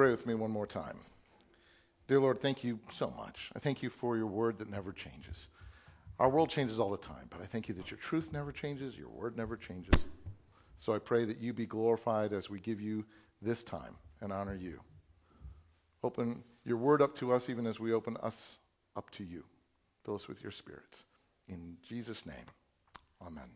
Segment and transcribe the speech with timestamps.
[0.00, 0.96] pray with me one more time?
[2.08, 3.50] Dear Lord, thank you so much.
[3.54, 5.48] I thank you for your word that never changes.
[6.18, 8.96] Our world changes all the time, but I thank you that your truth never changes,
[8.96, 10.06] your word never changes.
[10.78, 13.04] So I pray that you be glorified as we give you
[13.42, 14.80] this time and honor you.
[16.02, 18.58] Open your word up to us even as we open us
[18.96, 19.44] up to you.
[20.06, 21.04] Fill us with your spirits.
[21.46, 22.46] In Jesus' name,
[23.20, 23.50] amen.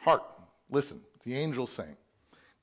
[0.00, 0.22] Hark,
[0.68, 1.96] listen, the angels sing.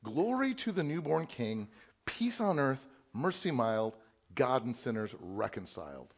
[0.05, 1.67] Glory to the newborn King,
[2.05, 3.95] peace on earth, mercy mild,
[4.35, 6.13] God and sinners reconciled.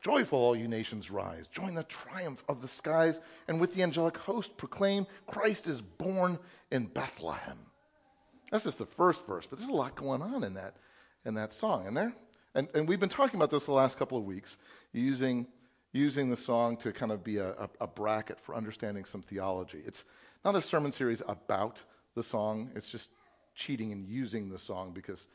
[0.00, 1.46] Joyful, all you nations rise.
[1.48, 6.38] Join the triumph of the skies, and with the angelic host proclaim Christ is born
[6.70, 7.58] in Bethlehem.
[8.50, 10.76] That's just the first verse, but there's a lot going on in that
[11.26, 12.14] in that song, and there.
[12.54, 14.56] And, and we've been talking about this the last couple of weeks,
[14.92, 15.46] using
[15.92, 19.82] using the song to kind of be a, a, a bracket for understanding some theology.
[19.84, 20.06] It's
[20.42, 21.82] not a sermon series about
[22.14, 22.70] the song.
[22.74, 23.10] It's just
[23.56, 25.26] cheating and using the song because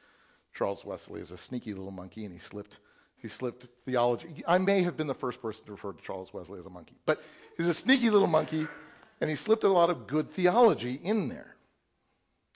[0.53, 2.79] Charles Wesley is a sneaky little monkey and he slipped
[3.17, 4.43] he slipped theology.
[4.47, 6.95] I may have been the first person to refer to Charles Wesley as a monkey,
[7.05, 7.21] but
[7.55, 8.67] he's a sneaky little monkey
[9.19, 11.55] and he slipped a lot of good theology in there.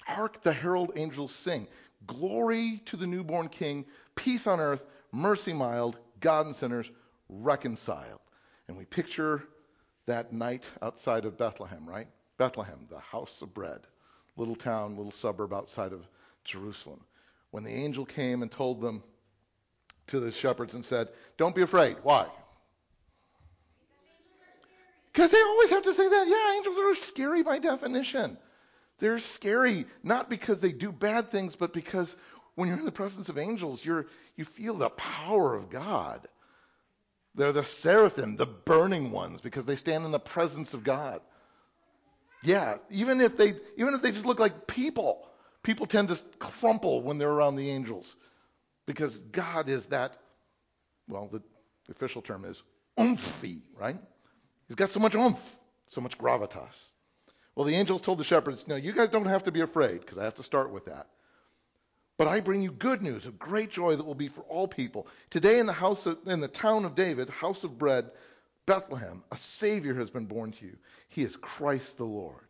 [0.01, 1.67] Hark the herald angels sing.
[2.07, 6.89] Glory to the newborn king, peace on earth, mercy mild, God and sinners
[7.29, 8.19] reconciled.
[8.67, 9.43] And we picture
[10.07, 12.07] that night outside of Bethlehem, right?
[12.37, 13.81] Bethlehem, the house of bread
[14.37, 16.05] little town, little suburb outside of
[16.43, 17.01] Jerusalem.
[17.51, 19.03] When the angel came and told them
[20.07, 21.97] to the shepherds and said, Don't be afraid.
[22.03, 22.27] Why?
[25.11, 26.27] Because they always have to say that.
[26.27, 28.37] Yeah, angels are scary by definition.
[28.99, 32.15] They're scary not because they do bad things, but because
[32.55, 36.27] when you're in the presence of angels, you're, you feel the power of God.
[37.33, 41.21] They're the seraphim, the burning ones, because they stand in the presence of God.
[42.43, 45.27] Yeah, even if they even if they just look like people,
[45.63, 48.15] people tend to crumple when they're around the angels
[48.85, 50.17] because God is that.
[51.07, 51.41] Well, the
[51.89, 52.61] official term is
[52.97, 53.97] oomphy, right?
[54.67, 55.39] He's got so much oomph,
[55.87, 56.89] so much gravitas.
[57.55, 60.17] Well, the angels told the shepherds, "No, you guys don't have to be afraid because
[60.17, 61.07] I have to start with that.
[62.17, 65.07] But I bring you good news of great joy that will be for all people.
[65.29, 68.09] Today in the house of, in the town of David, house of bread,
[68.65, 70.77] Bethlehem, a Savior has been born to you.
[71.09, 72.45] He is Christ the Lord.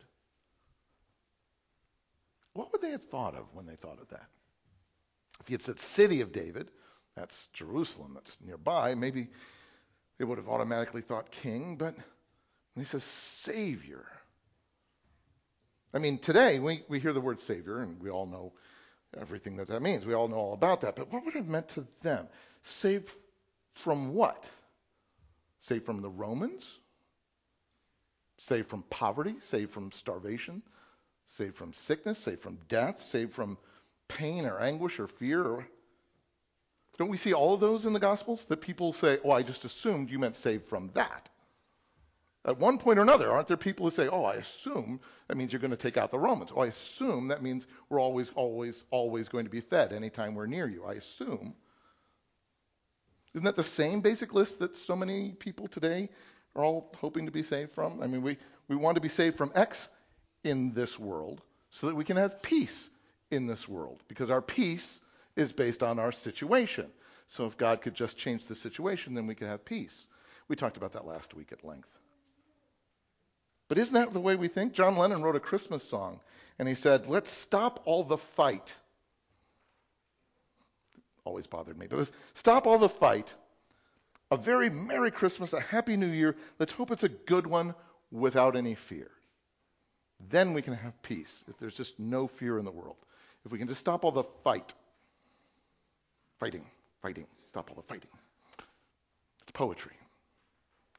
[2.54, 4.28] What would they have thought of when they thought of that?
[5.40, 6.70] If he had said city of David,
[7.14, 9.28] that's Jerusalem, that's nearby, maybe
[10.18, 11.94] they would have automatically thought king, but
[12.74, 14.06] he says Savior,
[15.96, 18.52] I mean, today we, we hear the word Savior, and we all know
[19.18, 20.04] everything that that means.
[20.04, 20.94] We all know all about that.
[20.94, 22.28] But what would it have meant to them?
[22.62, 23.10] Saved
[23.76, 24.44] from what?
[25.66, 26.78] Saved from the Romans?
[28.38, 29.34] Saved from poverty?
[29.40, 30.62] Saved from starvation?
[31.26, 32.20] Saved from sickness?
[32.20, 33.02] Saved from death?
[33.02, 33.58] Saved from
[34.06, 35.66] pain or anguish or fear?
[36.98, 38.44] Don't we see all of those in the Gospels?
[38.44, 41.28] That people say, oh, I just assumed you meant saved from that.
[42.44, 45.52] At one point or another, aren't there people who say, oh, I assume that means
[45.52, 46.52] you're going to take out the Romans?
[46.54, 50.46] Oh, I assume that means we're always, always, always going to be fed anytime we're
[50.46, 50.84] near you.
[50.84, 51.56] I assume.
[53.36, 56.08] Isn't that the same basic list that so many people today
[56.54, 58.02] are all hoping to be saved from?
[58.02, 59.90] I mean, we, we want to be saved from X
[60.42, 62.88] in this world so that we can have peace
[63.30, 65.02] in this world because our peace
[65.36, 66.86] is based on our situation.
[67.26, 70.06] So if God could just change the situation, then we could have peace.
[70.48, 71.90] We talked about that last week at length.
[73.68, 74.72] But isn't that the way we think?
[74.72, 76.20] John Lennon wrote a Christmas song,
[76.58, 78.74] and he said, Let's stop all the fight
[81.26, 81.86] always bothered me.
[81.88, 83.34] But let's stop all the fight.
[84.30, 86.36] A very Merry Christmas, a Happy New Year.
[86.58, 87.74] Let's hope it's a good one
[88.10, 89.10] without any fear.
[90.30, 92.96] Then we can have peace if there's just no fear in the world.
[93.44, 94.72] If we can just stop all the fight.
[96.40, 96.64] Fighting,
[97.02, 98.10] fighting, stop all the fighting.
[99.42, 99.92] It's poetry.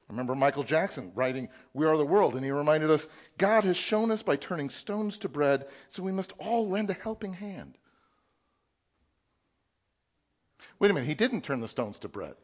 [0.09, 3.07] Remember Michael Jackson writing We Are the World, and he reminded us
[3.37, 6.93] God has shown us by turning stones to bread, so we must all lend a
[6.93, 7.77] helping hand.
[10.79, 12.35] Wait a minute, he didn't turn the stones to bread.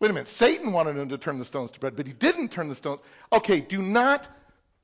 [0.00, 2.50] Wait a minute, Satan wanted him to turn the stones to bread, but he didn't
[2.50, 3.00] turn the stones.
[3.32, 4.28] Okay, do not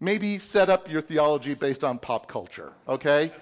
[0.00, 3.32] maybe set up your theology based on pop culture, okay?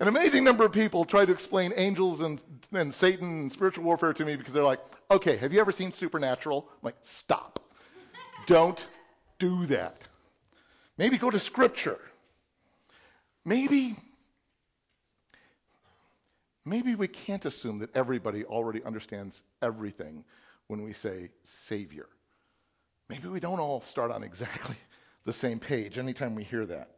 [0.00, 2.40] An amazing number of people try to explain angels and,
[2.72, 4.80] and Satan and spiritual warfare to me because they're like,
[5.10, 6.68] okay, have you ever seen Supernatural?
[6.70, 7.58] I'm like, stop.
[8.46, 8.86] Don't
[9.40, 10.00] do that.
[10.96, 11.98] Maybe go to Scripture.
[13.44, 13.96] Maybe
[16.68, 20.24] maybe we can't assume that everybody already understands everything
[20.66, 22.06] when we say Savior.
[23.08, 24.76] Maybe we don't all start on exactly
[25.24, 26.90] the same page anytime we hear that.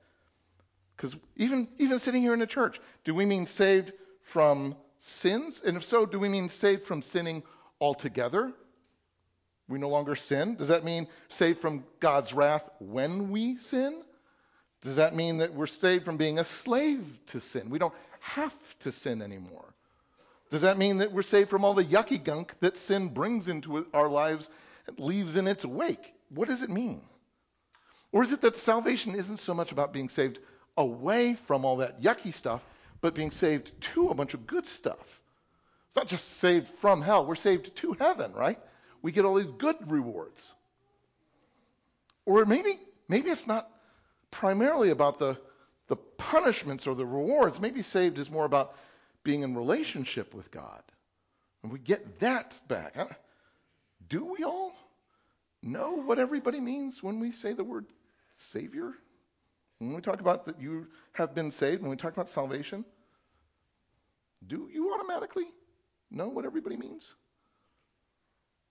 [0.96, 5.62] Because even, even sitting here in the church, do we mean saved from sins?
[5.64, 7.42] And if so, do we mean saved from sinning
[7.80, 8.52] altogether?
[9.68, 10.56] We no longer sin?
[10.56, 14.02] Does that mean saved from God's wrath when we sin?
[14.82, 17.70] Does that mean that we're saved from being a slave to sin?
[17.70, 19.74] We don't have to sin anymore.
[20.50, 23.86] Does that mean that we're saved from all the yucky gunk that sin brings into
[23.94, 24.48] our lives
[24.86, 26.12] and leaves in its wake?
[26.28, 27.02] What does it mean?
[28.12, 30.40] Or is it that salvation isn't so much about being saved
[30.76, 32.62] away from all that yucky stuff,
[33.00, 35.22] but being saved to a bunch of good stuff?
[35.86, 38.58] It's not just saved from hell, we're saved to heaven, right?
[39.02, 40.52] We get all these good rewards.
[42.26, 42.78] Or maybe
[43.08, 43.68] maybe it's not
[44.30, 45.38] primarily about the
[45.90, 47.60] the punishments or the rewards.
[47.60, 48.76] Maybe saved is more about
[49.24, 50.82] being in relationship with God.
[51.62, 52.96] And we get that back.
[54.08, 54.72] Do we all
[55.62, 57.86] know what everybody means when we say the word
[58.34, 58.92] Savior?
[59.80, 62.84] When we talk about that you have been saved, when we talk about salvation,
[64.46, 65.46] do you automatically
[66.10, 67.10] know what everybody means?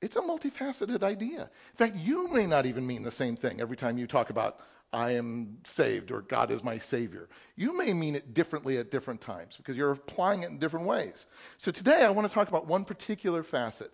[0.01, 1.41] It's a multifaceted idea.
[1.41, 4.59] In fact, you may not even mean the same thing every time you talk about
[4.91, 7.29] I am saved or God is my Savior.
[7.55, 11.27] You may mean it differently at different times because you're applying it in different ways.
[11.57, 13.91] So today I want to talk about one particular facet,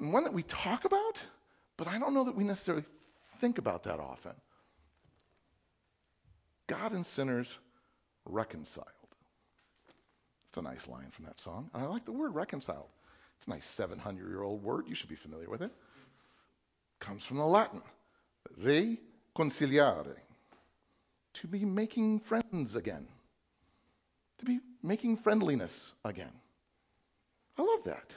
[0.00, 1.20] and one that we talk about,
[1.76, 2.84] but I don't know that we necessarily
[3.40, 4.32] think about that often.
[6.66, 7.56] God and sinners
[8.24, 8.88] reconciled.
[10.48, 11.70] It's a nice line from that song.
[11.74, 12.88] And I like the word reconciled.
[13.44, 14.86] It's a nice 700 year old word.
[14.88, 15.70] You should be familiar with it.
[16.98, 17.82] Comes from the Latin.
[18.58, 20.16] Reconciliare.
[21.34, 23.06] To be making friends again.
[24.38, 26.32] To be making friendliness again.
[27.58, 28.14] I love that.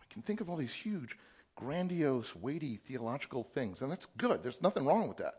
[0.00, 1.16] We can think of all these huge,
[1.54, 4.42] grandiose, weighty theological things, and that's good.
[4.42, 5.34] There's nothing wrong with that.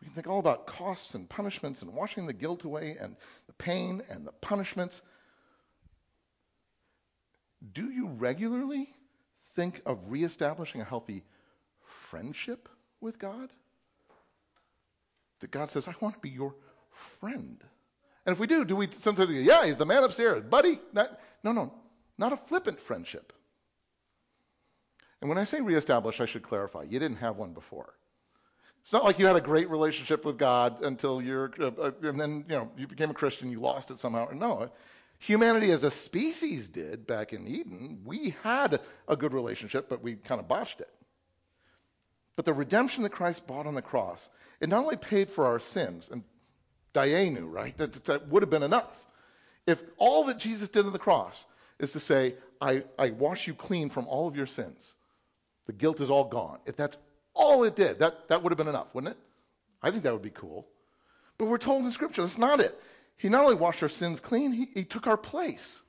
[0.00, 3.16] We can think all about costs and punishments and washing the guilt away and
[3.48, 5.02] the pain and the punishments.
[7.72, 8.88] Do you regularly
[9.54, 11.24] think of reestablishing a healthy
[12.10, 12.68] friendship
[13.00, 13.50] with God?
[15.40, 16.54] That God says, I want to be your
[17.20, 17.62] friend.
[18.26, 20.80] And if we do, do we sometimes go, yeah, he's the man upstairs, buddy?
[20.92, 21.72] Not, no, no,
[22.16, 23.32] not a flippant friendship.
[25.20, 26.84] And when I say reestablish, I should clarify.
[26.84, 27.94] You didn't have one before.
[28.82, 32.18] It's not like you had a great relationship with God until you're, uh, uh, and
[32.18, 34.28] then you know you became a Christian, you lost it somehow.
[34.32, 34.70] No,
[35.18, 38.02] humanity as a species did back in Eden.
[38.04, 40.90] We had a good relationship, but we kind of botched it.
[42.36, 44.28] But the redemption that Christ bought on the cross,
[44.60, 46.22] it not only paid for our sins, and
[46.94, 47.76] Dayenu, right?
[47.78, 48.94] That, that would have been enough.
[49.66, 51.44] If all that Jesus did on the cross
[51.78, 54.94] is to say, I, I wash you clean from all of your sins,
[55.66, 56.58] the guilt is all gone.
[56.64, 56.96] If that's
[57.34, 59.18] all it did, that, that would have been enough, wouldn't it?
[59.82, 60.66] I think that would be cool.
[61.36, 62.80] But we're told in Scripture that's not it.
[63.18, 65.82] He not only washed our sins clean, he, he took our place.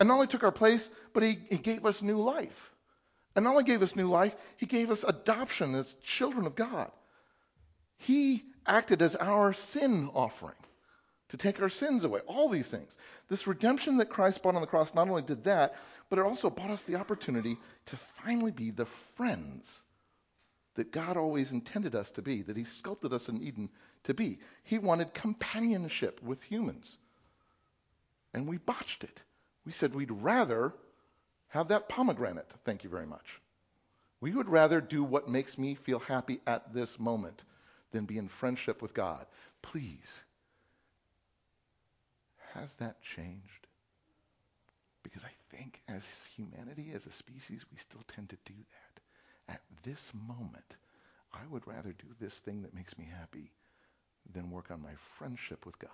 [0.00, 2.72] And not only took our place, but he, he gave us new life.
[3.36, 6.90] And not only gave us new life, he gave us adoption as children of God.
[7.98, 10.56] He acted as our sin offering
[11.28, 12.20] to take our sins away.
[12.26, 12.96] All these things.
[13.28, 15.76] This redemption that Christ bought on the cross not only did that,
[16.08, 18.86] but it also bought us the opportunity to finally be the
[19.16, 19.82] friends
[20.78, 23.68] that God always intended us to be, that He sculpted us in Eden
[24.04, 24.38] to be.
[24.62, 26.96] He wanted companionship with humans.
[28.32, 29.22] And we botched it.
[29.66, 30.72] We said we'd rather
[31.48, 33.40] have that pomegranate, thank you very much.
[34.20, 37.42] We would rather do what makes me feel happy at this moment
[37.90, 39.26] than be in friendship with God.
[39.62, 40.22] Please,
[42.54, 43.66] has that changed?
[45.02, 48.98] Because I think as humanity, as a species, we still tend to do that
[49.48, 50.76] at this moment,
[51.32, 53.50] I would rather do this thing that makes me happy
[54.32, 55.90] than work on my friendship with God.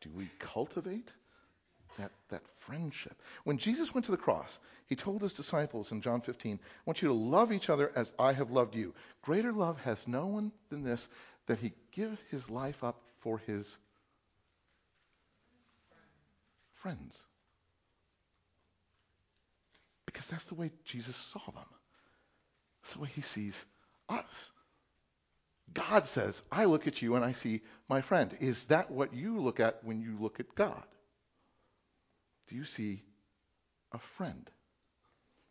[0.00, 1.12] Do we cultivate
[1.98, 3.20] that, that friendship?
[3.44, 7.02] When Jesus went to the cross, he told his disciples in John 15, I want
[7.02, 8.94] you to love each other as I have loved you.
[9.22, 11.08] Greater love has no one than this,
[11.46, 13.76] that he give his life up for his
[16.74, 17.18] friends.
[20.18, 21.64] Because that's the way Jesus saw them.
[22.82, 23.64] That's the way he sees
[24.08, 24.50] us.
[25.72, 28.36] God says, I look at you and I see my friend.
[28.40, 30.82] Is that what you look at when you look at God?
[32.48, 33.04] Do you see
[33.92, 34.50] a friend?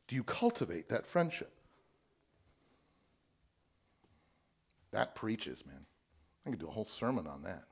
[0.10, 1.54] Do you cultivate that friendship?
[4.92, 5.86] That preaches, man.
[6.46, 7.64] I could do a whole sermon on that.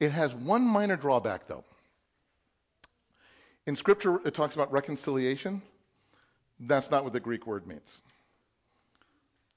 [0.00, 1.62] It has one minor drawback, though.
[3.66, 5.62] In Scripture, it talks about reconciliation.
[6.60, 8.00] That's not what the Greek word means.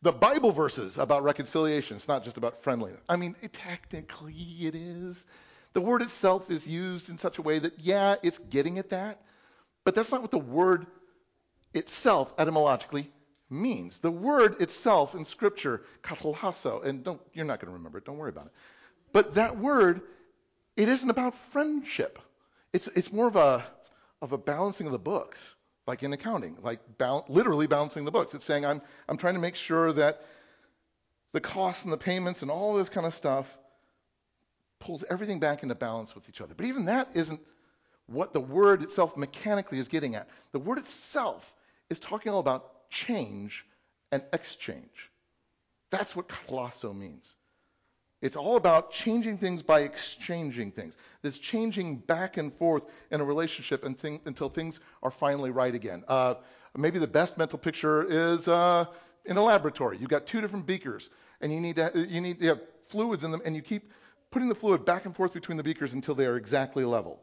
[0.01, 1.97] the Bible verses about reconciliation.
[1.97, 3.01] It's not just about friendliness.
[3.09, 5.25] I mean, it, technically it is.
[5.73, 9.21] The word itself is used in such a way that, yeah, it's getting at that,
[9.83, 10.85] but that's not what the word
[11.73, 13.11] itself etymologically
[13.49, 13.99] means.
[13.99, 18.17] The word itself in Scripture, katalasso, and don't, you're not going to remember it, don't
[18.17, 18.51] worry about it.
[19.11, 20.01] But that word,
[20.75, 22.19] it isn't about friendship.
[22.71, 23.65] It's, it's more of a,
[24.21, 25.55] of a balancing of the books
[25.87, 28.33] like in accounting, like bal- literally balancing the books.
[28.33, 30.21] It's saying I'm, I'm trying to make sure that
[31.33, 33.47] the costs and the payments and all this kind of stuff
[34.79, 36.53] pulls everything back into balance with each other.
[36.55, 37.39] But even that isn't
[38.05, 40.29] what the word itself mechanically is getting at.
[40.51, 41.53] The word itself
[41.89, 43.65] is talking all about change
[44.11, 45.11] and exchange.
[45.89, 47.35] That's what kalasso means.
[48.21, 50.97] It's all about changing things by exchanging things.
[51.21, 56.03] This changing back and forth in a relationship until things are finally right again.
[56.07, 56.35] Uh,
[56.75, 58.85] maybe the best mental picture is uh,
[59.25, 59.97] in a laboratory.
[59.97, 61.09] You've got two different beakers,
[61.41, 63.91] and you need to you need to have fluids in them, and you keep
[64.31, 67.21] putting the fluid back and forth between the beakers until they are exactly level.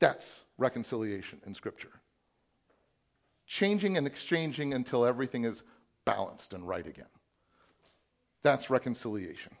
[0.00, 1.92] That's reconciliation in Scripture.
[3.46, 5.62] Changing and exchanging until everything is
[6.04, 7.06] balanced and right again.
[8.42, 9.52] That's reconciliation.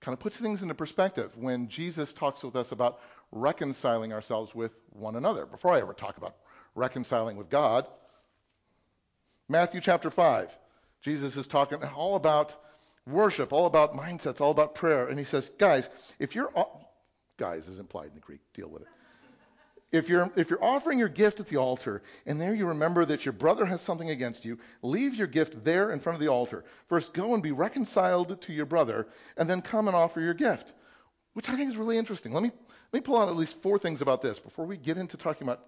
[0.00, 3.00] Kind of puts things into perspective when Jesus talks with us about
[3.32, 5.46] reconciling ourselves with one another.
[5.46, 6.36] Before I ever talk about
[6.74, 7.86] reconciling with God,
[9.48, 10.56] Matthew chapter 5,
[11.02, 12.54] Jesus is talking all about
[13.06, 15.08] worship, all about mindsets, all about prayer.
[15.08, 16.52] And he says, guys, if you're,
[17.36, 18.88] guys is implied in the Greek, deal with it
[19.92, 23.24] if you're, if you're offering your gift at the altar and there you remember that
[23.24, 26.64] your brother has something against you, leave your gift there in front of the altar.
[26.88, 30.72] First, go and be reconciled to your brother, and then come and offer your gift,
[31.34, 32.32] which I think is really interesting.
[32.32, 32.50] Let me,
[32.92, 35.46] let me pull out at least four things about this before we get into talking
[35.46, 35.64] about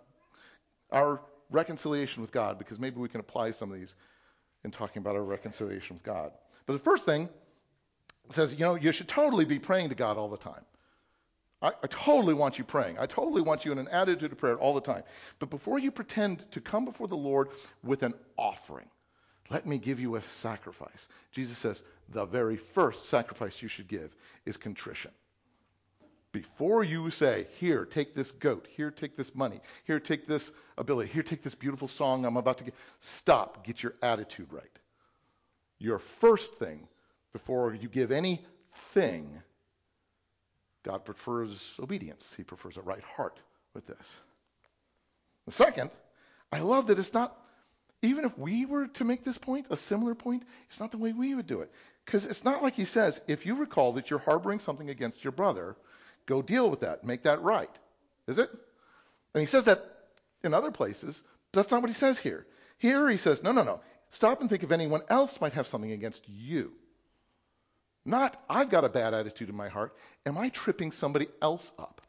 [0.90, 1.20] our
[1.50, 3.94] reconciliation with God, because maybe we can apply some of these
[4.64, 6.32] in talking about our reconciliation with God.
[6.66, 7.28] But the first thing
[8.30, 10.64] says, you know, you should totally be praying to God all the time.
[11.60, 12.98] I, I, totally want you praying.
[12.98, 15.02] I totally want you in an attitude of prayer all the time.
[15.38, 17.48] But before you pretend to come before the Lord
[17.82, 18.88] with an offering,
[19.50, 21.08] let me give you a sacrifice.
[21.32, 24.14] Jesus says the very first sacrifice you should give
[24.46, 25.10] is contrition.
[26.30, 28.68] Before you say, Here, take this goat.
[28.76, 29.60] Here, take this money.
[29.84, 31.10] Here, take this ability.
[31.10, 32.74] Here, take this beautiful song I'm about to get.
[32.98, 33.64] Stop.
[33.64, 34.64] Get your attitude right.
[35.78, 36.86] Your first thing
[37.32, 39.42] before you give anything
[40.84, 42.34] God prefers obedience.
[42.36, 43.38] He prefers a right heart
[43.74, 44.20] with this.
[45.46, 45.90] The second,
[46.52, 47.36] I love that it's not,
[48.02, 51.12] even if we were to make this point, a similar point, it's not the way
[51.12, 51.72] we would do it.
[52.04, 55.32] Because it's not like he says, if you recall that you're harboring something against your
[55.32, 55.76] brother,
[56.26, 57.70] go deal with that, make that right.
[58.26, 58.50] Is it?
[59.34, 59.84] And he says that
[60.42, 62.46] in other places, that's not what he says here.
[62.78, 63.80] Here he says, no, no, no.
[64.10, 66.72] Stop and think if anyone else might have something against you.
[68.08, 69.94] Not, I've got a bad attitude in my heart.
[70.24, 72.00] Am I tripping somebody else up?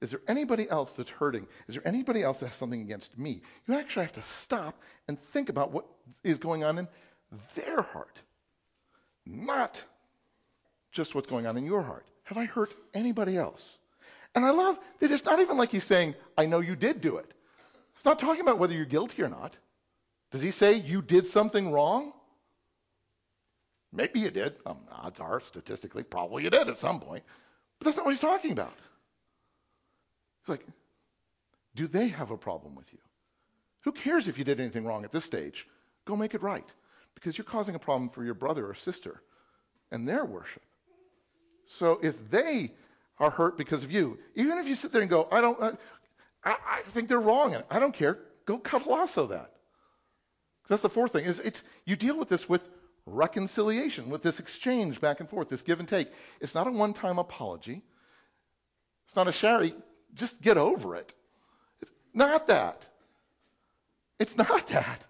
[0.00, 1.46] Is there anybody else that's hurting?
[1.68, 3.42] Is there anybody else that has something against me?
[3.68, 5.84] You actually have to stop and think about what
[6.24, 6.88] is going on in
[7.54, 8.18] their heart,
[9.26, 9.84] not
[10.90, 12.06] just what's going on in your heart.
[12.24, 13.62] Have I hurt anybody else?
[14.34, 17.18] And I love that it's not even like he's saying, I know you did do
[17.18, 17.30] it.
[17.96, 19.54] It's not talking about whether you're guilty or not.
[20.30, 22.14] Does he say you did something wrong?
[23.92, 24.56] Maybe you did.
[24.64, 27.24] Um, odds are, statistically, probably you did at some point.
[27.78, 28.72] But that's not what he's talking about.
[30.40, 30.66] He's like,
[31.74, 32.98] do they have a problem with you?
[33.82, 35.66] Who cares if you did anything wrong at this stage?
[36.04, 36.66] Go make it right.
[37.14, 39.20] Because you're causing a problem for your brother or sister
[39.90, 40.62] and their worship.
[41.66, 42.72] So if they
[43.18, 45.60] are hurt because of you, even if you sit there and go, I don't,
[46.44, 49.52] I, I think they're wrong, and I don't care, go katalasso that.
[50.68, 51.24] That's the fourth thing.
[51.24, 52.62] Is it's you deal with this with
[53.06, 56.08] reconciliation, with this exchange back and forth, this give and take.
[56.40, 57.82] It's not a one time apology.
[59.06, 59.74] It's not a Sherry,
[60.14, 61.12] just get over it.
[61.80, 62.86] It's not that.
[64.18, 65.04] It's not that.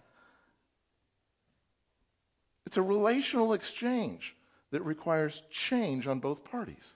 [2.67, 4.35] It's a relational exchange
[4.71, 6.95] that requires change on both parties.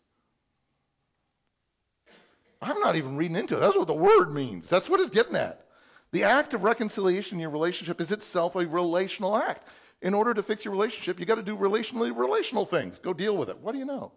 [2.62, 3.60] I'm not even reading into it.
[3.60, 4.70] That's what the word means.
[4.70, 5.66] That's what it's getting at.
[6.12, 9.64] The act of reconciliation in your relationship is itself a relational act
[10.02, 12.98] in order to fix your relationship, you got to do relationally relational things.
[12.98, 13.58] Go deal with it.
[13.58, 14.12] What do you know?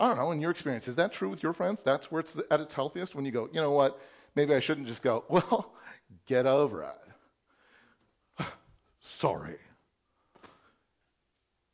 [0.00, 1.82] I don't know, in your experience, is that true with your friends?
[1.82, 4.00] That's where it's at its healthiest when you go, you know what,
[4.36, 5.74] maybe I shouldn't just go, well,
[6.26, 6.84] get over
[8.38, 8.46] it.
[9.00, 9.58] Sorry.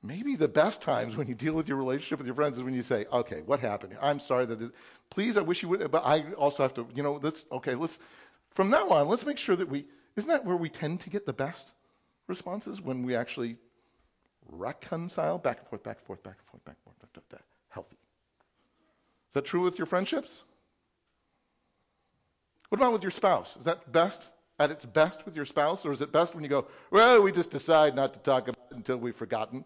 [0.02, 2.74] Maybe the best times when you deal with your relationship with your friends is when
[2.74, 3.96] you say, okay, what happened?
[4.02, 4.70] I'm sorry that,
[5.08, 7.98] please, I wish you would, but I also have to, you know, let's, okay, let's,
[8.54, 11.26] from now on, let's make sure that we, Isn't that where we tend to get
[11.26, 11.74] the best
[12.28, 13.56] responses when we actually
[14.50, 17.30] reconcile back and forth, back and forth, back and forth, back and forth, back and
[17.30, 17.96] forth, healthy?
[19.28, 20.42] Is that true with your friendships?
[22.68, 23.56] What about with your spouse?
[23.56, 24.28] Is that best
[24.58, 27.32] at its best with your spouse, or is it best when you go, well, we
[27.32, 29.64] just decide not to talk about it until we've forgotten?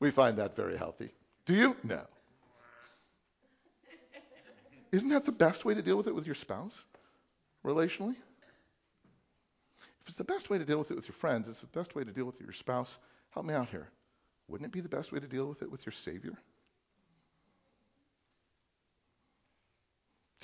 [0.00, 1.10] We find that very healthy.
[1.44, 1.76] Do you?
[1.82, 2.02] No.
[4.92, 6.84] Isn't that the best way to deal with it with your spouse,
[7.64, 8.16] relationally?
[10.06, 11.96] If it's the best way to deal with it with your friends, it's the best
[11.96, 12.96] way to deal with it with your spouse.
[13.30, 13.88] Help me out here.
[14.46, 16.38] Wouldn't it be the best way to deal with it with your Savior?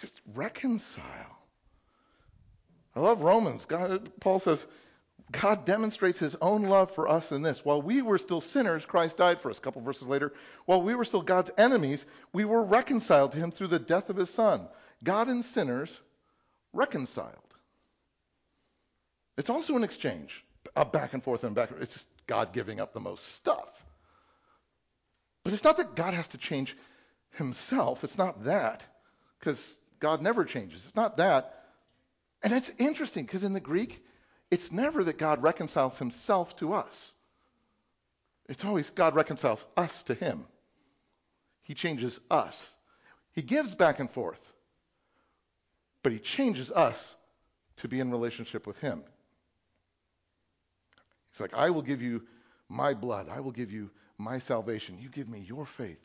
[0.00, 1.38] Just reconcile.
[2.96, 3.64] I love Romans.
[3.66, 4.66] God, Paul says,
[5.30, 7.64] God demonstrates his own love for us in this.
[7.64, 9.58] While we were still sinners, Christ died for us.
[9.58, 10.32] A couple verses later,
[10.66, 14.16] while we were still God's enemies, we were reconciled to him through the death of
[14.16, 14.66] his son.
[15.04, 16.00] God and sinners
[16.72, 17.51] reconciled.
[19.42, 20.44] It's also an exchange,
[20.76, 21.70] a back and forth and back.
[21.80, 23.84] It's just God giving up the most stuff.
[25.42, 26.76] But it's not that God has to change
[27.32, 28.04] himself.
[28.04, 28.86] It's not that,
[29.40, 30.86] because God never changes.
[30.86, 31.64] It's not that.
[32.44, 34.04] And it's interesting because in the Greek,
[34.48, 37.12] it's never that God reconciles himself to us.
[38.48, 40.46] It's always God reconciles us to him.
[41.62, 42.72] He changes us.
[43.32, 44.52] He gives back and forth,
[46.04, 47.16] but he changes us
[47.78, 49.02] to be in relationship with him.
[51.42, 52.22] Like, I will give you
[52.68, 53.28] my blood.
[53.28, 54.98] I will give you my salvation.
[54.98, 55.98] You give me your faith.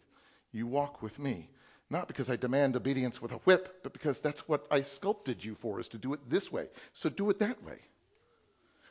[0.51, 1.49] You walk with me.
[1.89, 5.55] Not because I demand obedience with a whip, but because that's what I sculpted you
[5.55, 6.67] for, is to do it this way.
[6.93, 7.77] So do it that way.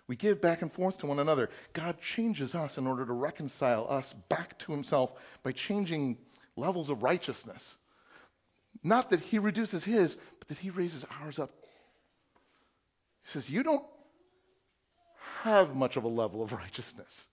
[0.08, 1.50] We give back and forth to one another.
[1.72, 5.12] God changes us in order to reconcile us back to himself
[5.42, 6.16] by changing
[6.56, 7.76] levels of righteousness.
[8.82, 11.50] Not that he reduces his, but that he raises ours up.
[13.24, 13.84] He says, You don't
[15.42, 17.26] have much of a level of righteousness.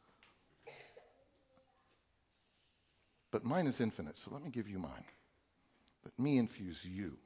[3.31, 5.05] But mine is infinite, so let me give you mine.
[6.05, 7.17] Let me infuse you.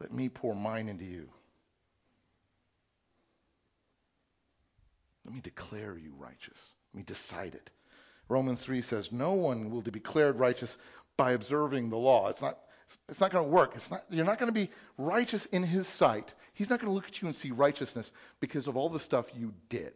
[0.00, 1.28] Let me pour mine into you.
[5.24, 6.60] Let me declare you righteous.
[6.92, 7.70] Let me decide it.
[8.28, 10.76] Romans 3 says, No one will be declared righteous
[11.16, 12.28] by observing the law.
[12.28, 12.58] It's not,
[13.08, 13.72] it's not going to work.
[13.74, 16.34] It's not, you're not going to be righteous in his sight.
[16.54, 19.26] He's not going to look at you and see righteousness because of all the stuff
[19.34, 19.92] you did.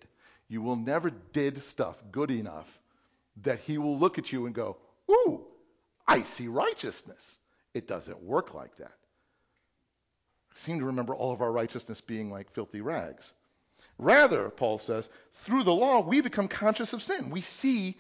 [0.49, 2.67] You will never did stuff good enough
[3.43, 4.77] that he will look at you and go,
[5.11, 5.45] Ooh,
[6.07, 7.39] I see righteousness.
[7.73, 8.93] It doesn't work like that.
[10.53, 13.33] I seem to remember all of our righteousness being like filthy rags.
[13.99, 17.31] Rather, Paul says, through the law, we become conscious of sin.
[17.31, 17.97] We see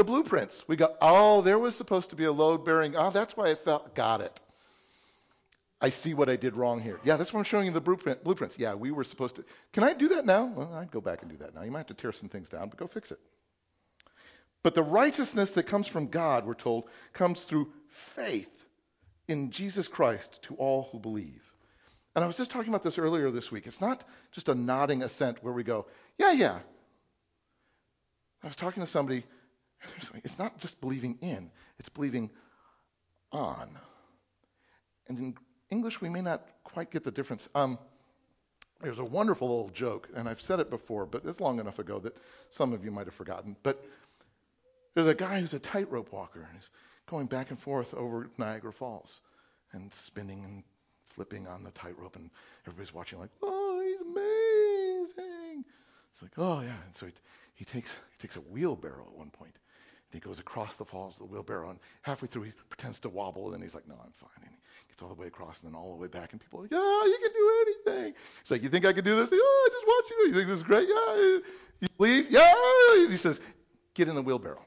[0.00, 0.64] the blueprints.
[0.66, 2.96] We go, oh, there was supposed to be a load bearing.
[2.96, 4.40] Oh, that's why I felt, got it.
[5.78, 6.98] I see what I did wrong here.
[7.04, 8.58] Yeah, that's why I'm showing you the blueprint, blueprints.
[8.58, 9.44] Yeah, we were supposed to.
[9.74, 10.46] Can I do that now?
[10.46, 11.62] Well, I'd go back and do that now.
[11.64, 13.20] You might have to tear some things down, but go fix it.
[14.62, 18.50] But the righteousness that comes from God, we're told, comes through faith
[19.28, 21.42] in Jesus Christ to all who believe.
[22.14, 23.66] And I was just talking about this earlier this week.
[23.66, 25.86] It's not just a nodding assent where we go,
[26.18, 26.58] yeah, yeah.
[28.42, 29.24] I was talking to somebody,
[30.24, 32.30] it's not just believing in, it's believing
[33.32, 33.78] on.
[35.08, 35.34] And in
[35.70, 37.48] English, we may not quite get the difference.
[37.54, 37.78] Um,
[38.80, 41.98] there's a wonderful old joke, and I've said it before, but it's long enough ago
[42.00, 42.16] that
[42.48, 43.56] some of you might have forgotten.
[43.62, 43.84] But
[44.94, 46.70] there's a guy who's a tightrope walker, and he's
[47.06, 49.20] going back and forth over Niagara Falls
[49.72, 50.62] and spinning and
[51.14, 52.30] flipping on the tightrope, and
[52.66, 55.64] everybody's watching like, oh, he's amazing.
[56.12, 56.76] It's like, oh yeah.
[56.86, 57.12] And so he,
[57.54, 59.54] he takes he takes a wheelbarrow at one point,
[60.12, 63.46] he goes across the falls of the wheelbarrow, and halfway through he pretends to wobble,
[63.46, 64.44] and then he's like, no, I'm fine.
[64.44, 66.60] And he gets all the way across, and then all the way back, and people
[66.60, 68.14] are like, yeah, you can do anything.
[68.42, 69.30] He's like, you think I can do this?
[69.32, 70.26] Oh, I just watch you.
[70.28, 70.88] You think this is great?
[70.88, 71.38] Yeah.
[71.80, 72.26] You believe?
[72.30, 73.08] Yeah.
[73.08, 73.40] he says,
[73.94, 74.64] get in the wheelbarrow.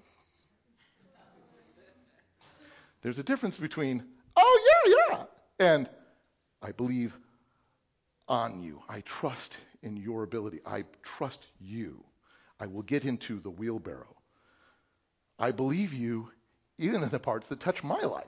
[3.02, 4.02] There's a difference between,
[4.38, 4.96] oh yeah,
[5.60, 5.90] yeah, and
[6.62, 7.14] I believe
[8.30, 8.82] on you.
[8.88, 10.62] I trust in your ability.
[10.66, 12.02] I trust you.
[12.62, 14.16] I will get into the wheelbarrow.
[15.40, 16.30] I believe you
[16.78, 18.26] even in the parts that touch my life.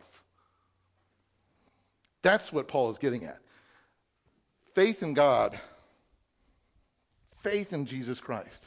[2.22, 3.39] That's what Paul is getting at.
[4.74, 5.60] Faith in God,
[7.44, 8.63] faith in Jesus Christ.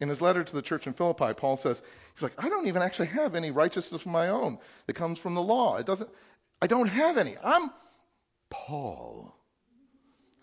[0.00, 1.82] In his letter to the church in Philippi, Paul says,
[2.14, 5.34] he's like, I don't even actually have any righteousness of my own that comes from
[5.34, 5.76] the law.
[5.76, 6.08] It doesn't
[6.60, 7.36] I don't have any.
[7.42, 7.70] I'm
[8.50, 9.34] Paul.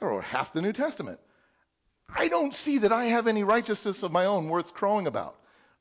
[0.01, 1.19] I wrote half the New Testament.
[2.13, 5.35] I don't see that I have any righteousness of my own worth crowing about.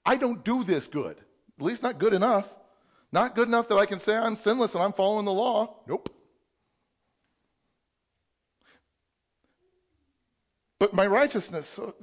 [0.04, 1.16] I don't do this good.
[1.58, 2.52] At least not good enough.
[3.12, 5.76] Not good enough that I can say I'm sinless and I'm following the law.
[5.86, 6.10] Nope.
[10.78, 11.94] But my righteousness, so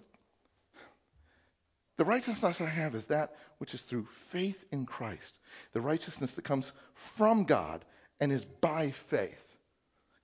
[1.97, 5.37] the righteousness I have is that which is through faith in Christ.
[5.73, 7.85] The righteousness that comes from God
[8.19, 9.43] and is by faith.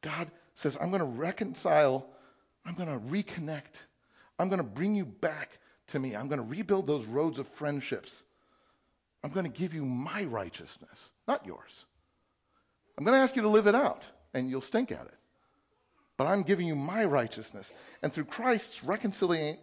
[0.02, 2.08] God says, I'm going to reconcile,
[2.66, 3.86] I'm going to reconnect,
[4.40, 6.16] I'm going to bring you back to me.
[6.16, 8.24] I'm going to rebuild those roads of friendships.
[9.24, 11.86] I'm going to give you my righteousness, not yours.
[12.98, 15.14] I'm going to ask you to live it out, and you'll stink at it.
[16.18, 17.72] But I'm giving you my righteousness.
[18.02, 19.60] And through Christ's reconciliation,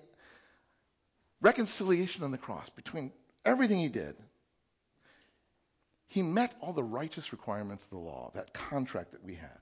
[1.41, 3.13] reconciliation on the cross between
[3.45, 4.15] everything he did,
[6.09, 9.59] he met all the righteous requirements of the law, that contract that we had.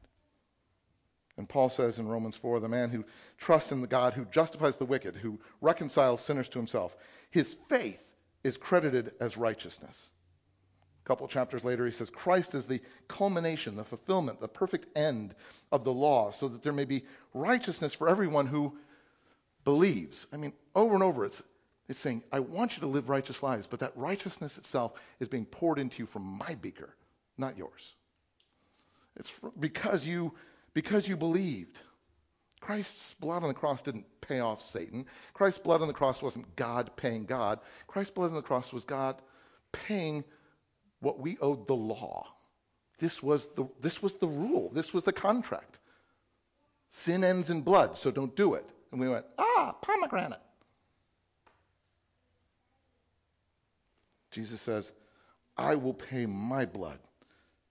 [1.39, 3.05] And Paul says in Romans 4 the man who
[3.39, 6.97] trusts in the God who justifies the wicked, who reconciles sinners to himself,
[7.31, 8.07] his faith
[8.45, 10.11] is credited as righteousness.
[11.05, 15.35] A couple chapters later, he says, Christ is the culmination, the fulfillment, the perfect end
[15.73, 18.77] of the law, so that there may be righteousness for everyone who
[19.65, 20.27] believes.
[20.33, 21.43] I mean, over and over, it's,
[21.89, 25.45] it's saying, I want you to live righteous lives, but that righteousness itself is being
[25.45, 26.95] poured into you from my beaker,
[27.37, 27.95] not yours.
[29.17, 30.35] It's because you,
[30.75, 31.79] because you believed.
[32.61, 35.07] Christ's blood on the cross didn't pay off Satan.
[35.35, 37.59] Christ's blood on the cross wasn't God paying God.
[37.89, 39.21] Christ's blood on the cross was God
[39.73, 40.23] paying
[41.01, 42.29] what we owed the law.
[42.99, 44.71] This was the, this was the rule.
[44.73, 45.79] This was the contract.
[46.91, 48.69] Sin ends in blood, so don't do it.
[48.93, 50.39] And we went, ah, pomegranate.
[54.31, 54.91] Jesus says,
[55.57, 56.99] I will pay my blood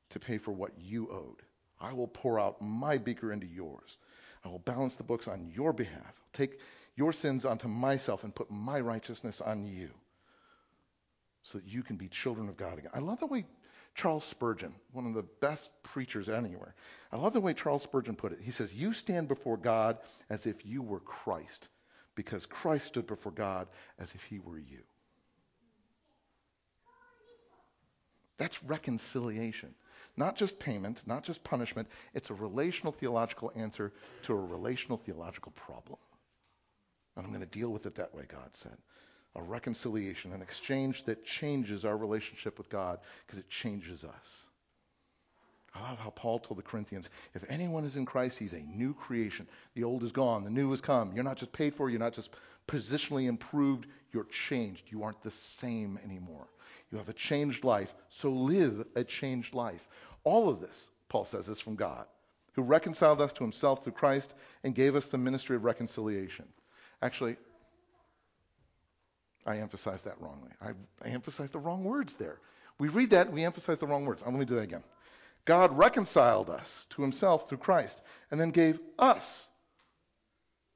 [0.09, 1.41] to pay for what you owed.
[1.81, 3.97] I will pour out my beaker into yours.
[4.45, 6.01] I will balance the books on your behalf.
[6.05, 6.59] I'll take
[6.95, 9.89] your sins onto myself and put my righteousness on you
[11.43, 12.91] so that you can be children of God again.
[12.93, 13.45] I love the way
[13.95, 16.73] Charles Spurgeon, one of the best preachers anywhere,
[17.11, 18.39] I love the way Charles Spurgeon put it.
[18.41, 19.97] He says, You stand before God
[20.29, 21.67] as if you were Christ,
[22.15, 23.67] because Christ stood before God
[23.99, 24.83] as if he were you.
[28.37, 29.75] That's reconciliation.
[30.17, 31.87] Not just payment, not just punishment.
[32.13, 33.93] It's a relational theological answer
[34.23, 35.99] to a relational theological problem.
[37.15, 38.77] And I'm going to deal with it that way, God said.
[39.35, 44.43] A reconciliation, an exchange that changes our relationship with God because it changes us.
[45.73, 48.93] I love how Paul told the Corinthians if anyone is in Christ, he's a new
[48.93, 49.47] creation.
[49.73, 51.13] The old is gone, the new has come.
[51.15, 52.31] You're not just paid for, you're not just
[52.67, 54.83] positionally improved, you're changed.
[54.89, 56.47] You aren't the same anymore.
[56.91, 59.87] You have a changed life, so live a changed life.
[60.23, 62.05] All of this, Paul says, is from God,
[62.53, 66.45] who reconciled us to himself through Christ and gave us the ministry of reconciliation.
[67.01, 67.37] Actually,
[69.45, 70.51] I emphasized that wrongly.
[70.61, 70.71] I,
[71.03, 72.37] I emphasized the wrong words there.
[72.77, 74.21] We read that, we emphasize the wrong words.
[74.21, 74.83] Uh, let me do that again.
[75.45, 79.47] God reconciled us to himself through Christ and then gave us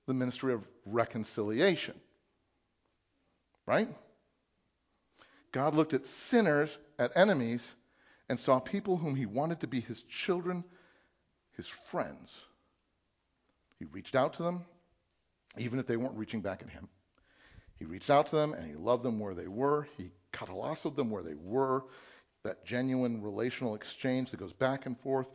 [0.07, 1.95] the ministry of reconciliation.
[3.67, 3.89] Right?
[5.55, 7.73] God looked at sinners, at enemies,
[8.27, 10.65] and saw people whom he wanted to be his children,
[11.55, 12.29] his friends.
[13.79, 14.65] He reached out to them,
[15.57, 16.89] even if they weren't reaching back at him.
[17.79, 19.87] He reached out to them and he loved them where they were.
[19.95, 21.85] He katalassoed them where they were.
[22.43, 25.29] That genuine relational exchange that goes back and forth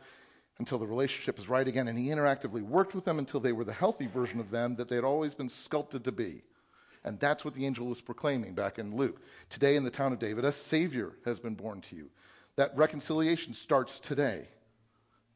[0.59, 1.87] until the relationship is right again.
[1.87, 4.87] And he interactively worked with them until they were the healthy version of them that
[4.87, 6.43] they had always been sculpted to be.
[7.03, 9.19] And that's what the angel was proclaiming back in Luke.
[9.49, 12.09] Today in the town of David, a Savior has been born to you.
[12.57, 14.47] That reconciliation starts today.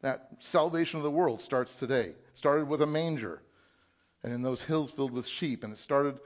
[0.01, 2.13] That salvation of the world starts today.
[2.33, 3.41] started with a manger
[4.23, 5.63] and in those hills filled with sheep.
[5.63, 6.19] And it started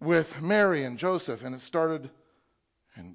[0.00, 1.44] with Mary and Joseph.
[1.44, 2.10] And it started
[2.96, 3.14] and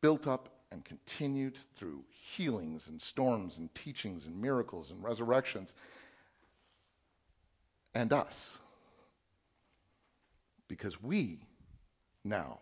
[0.00, 5.72] built up and continued through healings and storms and teachings and miracles and resurrections.
[7.94, 8.58] And us
[10.76, 11.38] because we
[12.24, 12.58] now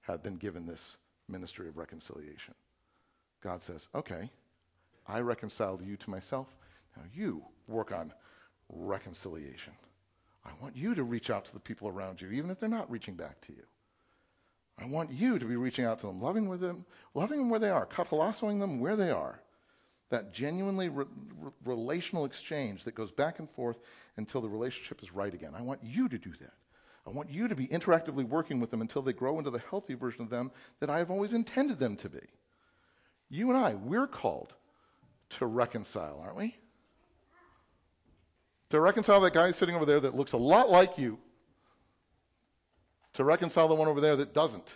[0.00, 0.96] have been given this
[1.28, 2.54] ministry of reconciliation.
[3.42, 4.30] God says, okay,
[5.06, 6.46] I reconciled you to myself.
[6.96, 8.14] Now you work on
[8.70, 9.74] reconciliation.
[10.42, 12.90] I want you to reach out to the people around you, even if they're not
[12.90, 13.64] reaching back to you.
[14.78, 17.60] I want you to be reaching out to them, loving with them, loving them where
[17.60, 19.38] they are, katalassoing them where they are.
[20.08, 21.04] That genuinely re-
[21.38, 23.78] re- relational exchange that goes back and forth
[24.16, 25.52] until the relationship is right again.
[25.54, 26.54] I want you to do that.
[27.10, 29.94] I want you to be interactively working with them until they grow into the healthy
[29.94, 32.20] version of them that I have always intended them to be.
[33.28, 34.54] You and I, we're called
[35.30, 36.56] to reconcile, aren't we?
[38.68, 41.18] To reconcile that guy sitting over there that looks a lot like you.
[43.14, 44.68] To reconcile the one over there that doesn't.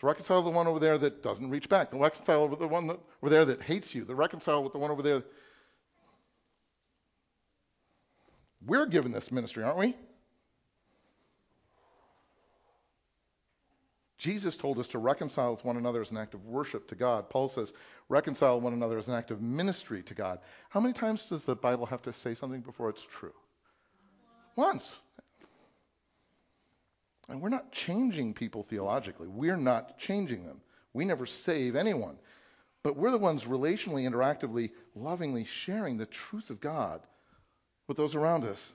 [0.00, 1.92] To reconcile the one over there that doesn't reach back.
[1.92, 4.04] To reconcile with the one over there that hates you.
[4.04, 5.22] To reconcile with the one over there
[8.66, 9.96] We're given this ministry, aren't we?
[14.22, 17.28] Jesus told us to reconcile with one another as an act of worship to God.
[17.28, 17.72] Paul says,
[18.08, 20.38] reconcile one another as an act of ministry to God.
[20.68, 23.34] How many times does the Bible have to say something before it's true?
[24.54, 24.94] Once.
[27.28, 29.26] And we're not changing people theologically.
[29.26, 30.60] We're not changing them.
[30.92, 32.16] We never save anyone.
[32.84, 37.00] But we're the ones relationally, interactively, lovingly sharing the truth of God
[37.88, 38.72] with those around us.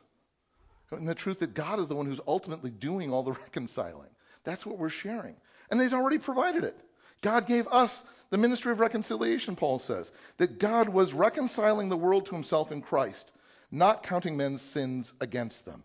[0.92, 4.10] And the truth that God is the one who's ultimately doing all the reconciling.
[4.48, 5.36] That's what we're sharing.
[5.70, 6.80] And He's already provided it.
[7.22, 12.28] God gave us the ministry of reconciliation, Paul says, that God was reconciling the world
[12.28, 13.30] to Himself in Christ,
[13.72, 15.84] not counting men's sins against them.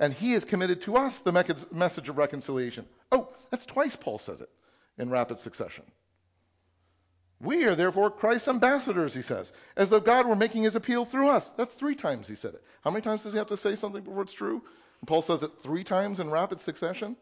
[0.00, 2.86] And He has committed to us the message of reconciliation.
[3.12, 4.50] Oh, that's twice Paul says it
[4.98, 5.84] in rapid succession.
[7.40, 11.28] We are therefore Christ's ambassadors, he says, as though God were making his appeal through
[11.28, 11.48] us.
[11.56, 12.64] That's three times he said it.
[12.82, 14.62] How many times does he have to say something before it's true?
[15.00, 17.16] And Paul says it three times in rapid succession.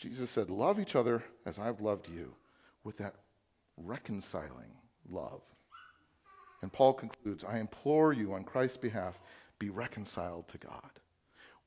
[0.00, 2.34] Jesus said, Love each other as I've loved you,
[2.84, 3.14] with that
[3.76, 4.72] reconciling
[5.08, 5.42] love.
[6.62, 9.18] And Paul concludes, I implore you on Christ's behalf,
[9.58, 10.90] be reconciled to God.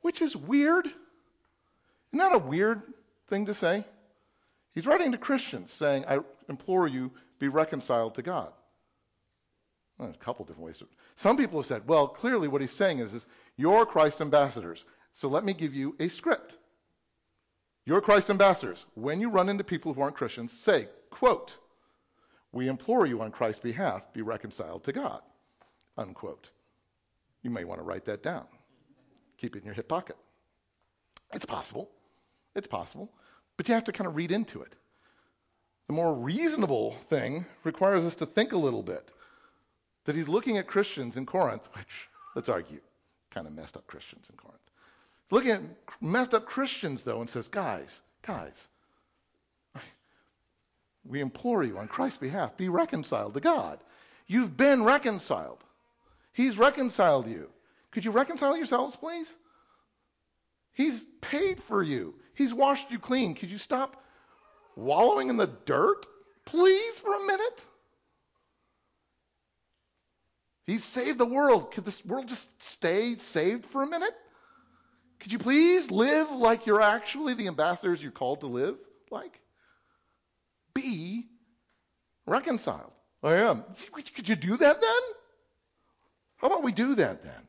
[0.02, 0.88] Which is weird.
[0.88, 2.82] Isn't that a weird
[3.28, 3.86] thing to say?
[4.74, 6.20] He's writing to Christians saying, I
[6.50, 8.52] implore you, be reconciled to God.
[9.98, 10.80] Well, a couple different ways.
[10.80, 13.26] To, some people have said, well, clearly what he's saying is, is
[13.58, 14.84] you're Christ ambassadors.
[15.14, 16.58] So let me give you a script.
[17.86, 18.86] You're Christ ambassadors.
[18.96, 21.58] When you run into people who aren't Christians, say, quote,
[22.52, 25.22] we implore you on Christ's behalf, be reconciled to God,
[25.98, 26.50] unquote.
[27.42, 28.46] You may want to write that down.
[29.38, 30.16] Keep it in your hip pocket.
[31.34, 31.90] It's possible.
[32.56, 33.12] It's possible.
[33.58, 34.74] But you have to kind of read into it.
[35.88, 39.10] The more reasonable thing requires us to think a little bit.
[40.06, 42.80] That he's looking at Christians in Corinth, which, let's argue,
[43.32, 44.62] kind of messed up Christians in Corinth
[45.32, 45.62] looking at
[46.02, 48.68] messed up Christians, though, and says, guys, guys,
[51.06, 53.80] we implore you on Christ's behalf, be reconciled to God.
[54.28, 55.64] You've been reconciled.
[56.32, 57.50] He's reconciled you.
[57.92, 59.32] Could you reconcile yourselves, please?
[60.74, 62.16] He's paid for you.
[62.34, 63.36] He's washed you clean.
[63.36, 64.04] Could you stop
[64.76, 66.06] wallowing in the dirt,
[66.46, 67.62] please, for a minute?
[70.66, 71.72] He's saved the world.
[71.74, 74.16] Could this world just stay saved for a minute?
[75.24, 78.76] Could you please live like you're actually the ambassadors you're called to live
[79.10, 79.40] like?
[80.74, 81.26] Be
[82.26, 82.92] reconciled.
[83.24, 83.64] I am.
[83.94, 85.02] Could you do that then?
[86.36, 87.48] How about we do that then?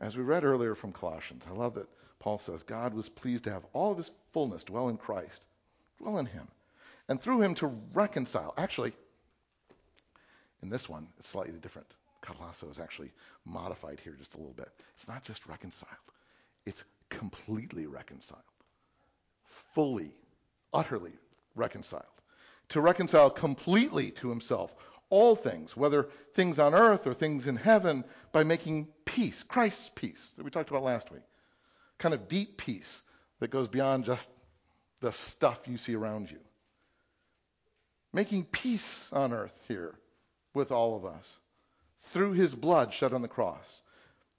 [0.00, 3.50] As we read earlier from Colossians, I love that Paul says God was pleased to
[3.50, 5.44] have all of his fullness dwell in Christ,
[5.98, 6.48] dwell in him,
[7.08, 8.54] and through him to reconcile.
[8.56, 8.94] Actually,
[10.62, 11.92] in this one, it's slightly different.
[12.22, 13.12] Katalasso is actually
[13.44, 14.68] modified here just a little bit.
[14.96, 15.92] It's not just reconciled,
[16.66, 18.42] it's completely reconciled,
[19.74, 20.14] fully,
[20.72, 21.12] utterly
[21.54, 22.04] reconciled.
[22.70, 24.74] To reconcile completely to himself
[25.08, 30.32] all things, whether things on earth or things in heaven, by making peace, Christ's peace
[30.36, 31.22] that we talked about last week.
[31.98, 33.02] Kind of deep peace
[33.40, 34.30] that goes beyond just
[35.00, 36.38] the stuff you see around you.
[38.12, 39.94] Making peace on earth here
[40.54, 41.39] with all of us
[42.10, 43.82] through his blood shed on the cross.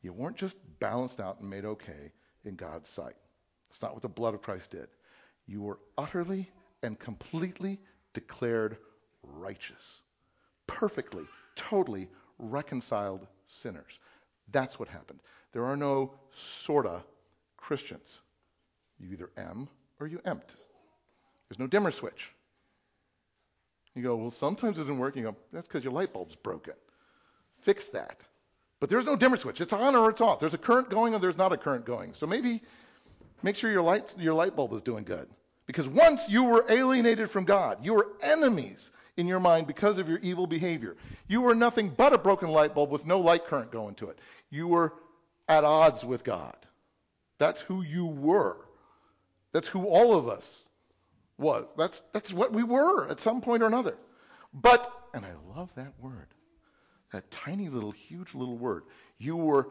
[0.01, 2.11] You weren't just balanced out and made okay
[2.43, 3.15] in God's sight.
[3.69, 4.87] That's not what the blood of Christ did.
[5.47, 6.49] You were utterly
[6.83, 7.79] and completely
[8.13, 8.77] declared
[9.23, 10.01] righteous,
[10.67, 11.23] perfectly,
[11.55, 13.99] totally reconciled sinners.
[14.51, 15.19] That's what happened.
[15.53, 17.03] There are no sorta
[17.57, 18.21] Christians.
[18.99, 19.67] You either am
[19.99, 20.55] or you empt.
[21.47, 22.31] There's no dimmer switch.
[23.95, 25.15] You go, well, sometimes it doesn't work.
[25.15, 26.73] You go, that's because your light bulb's broken
[27.61, 28.17] fix that.
[28.79, 29.61] But there's no dimmer switch.
[29.61, 30.39] It's on or it's off.
[30.39, 32.13] There's a current going or there's not a current going.
[32.15, 32.61] So maybe
[33.43, 35.27] make sure your light, your light bulb is doing good.
[35.67, 40.09] Because once you were alienated from God, you were enemies in your mind because of
[40.09, 40.97] your evil behavior.
[41.27, 44.19] You were nothing but a broken light bulb with no light current going to it.
[44.49, 44.93] You were
[45.47, 46.55] at odds with God.
[47.37, 48.57] That's who you were.
[49.51, 50.67] That's who all of us
[51.37, 51.65] was.
[51.77, 53.95] That's, that's what we were at some point or another.
[54.53, 56.27] But, and I love that word,
[57.11, 58.83] that tiny little, huge little word.
[59.17, 59.69] You were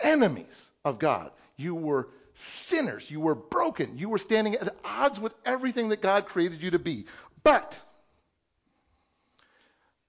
[0.00, 1.30] enemies of God.
[1.56, 3.10] You were sinners.
[3.10, 3.98] You were broken.
[3.98, 7.06] You were standing at odds with everything that God created you to be.
[7.42, 7.80] But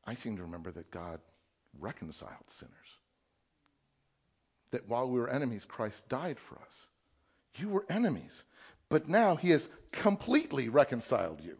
[0.05, 1.19] I seem to remember that God
[1.79, 2.73] reconciled sinners.
[4.71, 6.85] That while we were enemies, Christ died for us.
[7.55, 8.43] You were enemies.
[8.89, 11.57] But now he has completely reconciled you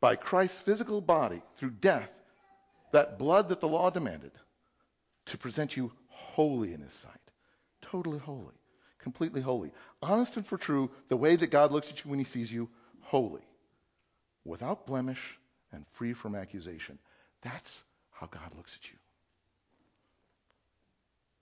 [0.00, 2.10] by Christ's physical body through death
[2.92, 4.32] that blood that the law demanded
[5.26, 7.12] to present you holy in his sight.
[7.80, 8.54] Totally holy.
[8.98, 9.72] Completely holy.
[10.00, 12.68] Honest and for true, the way that God looks at you when he sees you,
[13.00, 13.42] holy.
[14.44, 15.38] Without blemish
[15.72, 16.98] and free from accusation.
[17.42, 18.96] That's how God looks at you.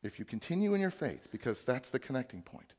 [0.03, 2.73] If you continue in your faith, because that's the connecting point,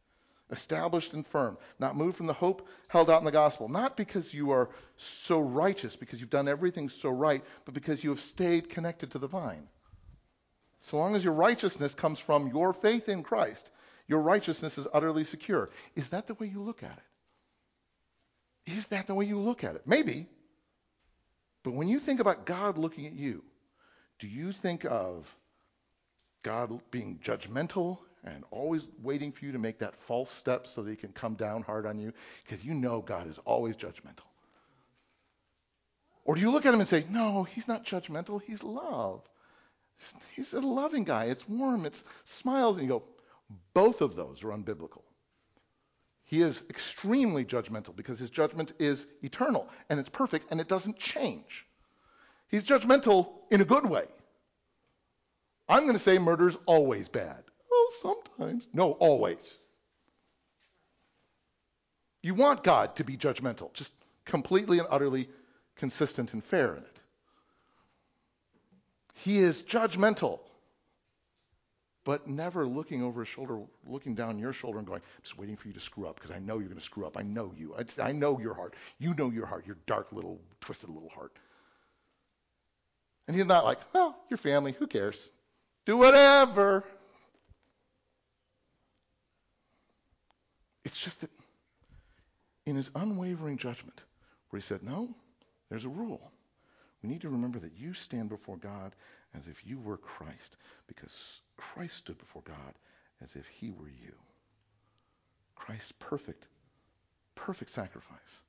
[0.52, 4.34] established and firm, not moved from the hope held out in the gospel, not because
[4.34, 8.70] you are so righteous, because you've done everything so right, but because you have stayed
[8.70, 9.68] connected to the vine.
[10.82, 13.70] So long as your righteousness comes from your faith in Christ,
[14.08, 15.70] your righteousness is utterly secure.
[15.96, 18.72] Is that the way you look at it?
[18.78, 19.84] Is that the way you look at it?
[19.86, 20.28] Maybe.
[21.64, 23.44] But when you think about God looking at you,
[24.20, 25.34] do you think of
[26.44, 30.90] God being judgmental and always waiting for you to make that false step so that
[30.90, 32.14] he can come down hard on you?
[32.44, 34.26] Because you know God is always judgmental.
[36.24, 39.22] Or do you look at him and say, no, he's not judgmental, he's love.
[40.36, 41.26] He's a loving guy.
[41.26, 43.04] It's warm, it's smiles, and you go,
[43.74, 45.04] both of those are unbiblical.
[46.24, 50.98] He is extremely judgmental because his judgment is eternal and it's perfect and it doesn't
[50.98, 51.66] change.
[52.48, 54.06] He's judgmental in a good way.
[55.68, 57.44] I'm going to say murder's always bad.
[58.02, 58.68] Sometimes.
[58.74, 59.58] No, always.
[62.24, 63.92] You want God to be judgmental, just
[64.26, 65.30] completely and utterly
[65.76, 67.00] consistent and fair in it.
[69.16, 70.40] He is judgmental,
[72.04, 75.58] but never looking over his shoulder, looking down your shoulder and going, I'm just waiting
[75.58, 77.18] for you to screw up because I know you're going to screw up.
[77.18, 77.76] I know you.
[77.76, 78.76] I, I know your heart.
[79.00, 81.34] You know your heart, your dark little, twisted little heart.
[83.28, 85.18] And he's not like, well, your family, who cares?
[85.86, 86.84] Do whatever.
[90.84, 91.30] It's just that
[92.66, 94.04] in his unwavering judgment,
[94.50, 95.10] where he said, no,
[95.70, 96.32] there's a rule.
[97.02, 98.94] We need to remember that you stand before God
[99.36, 102.74] as if you were Christ, because Christ stood before God
[103.22, 104.14] as if he were you.
[105.56, 106.48] Christ's perfect,
[107.36, 108.42] perfect sacrifice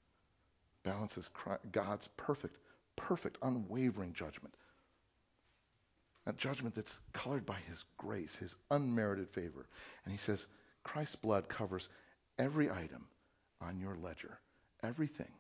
[0.83, 1.31] balances
[1.71, 2.57] God's perfect,
[2.97, 4.55] perfect, unwavering judgment.
[6.25, 9.67] That judgment that's colored by his grace, his unmerited favor.
[10.05, 10.47] And he says,
[10.85, 11.89] Christ's blood covers
[12.39, 13.07] every item
[13.61, 14.39] on your ledger.
[14.83, 15.31] Everything